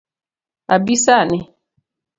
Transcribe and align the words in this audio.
Abi 0.73 0.95
sani? 1.03 1.39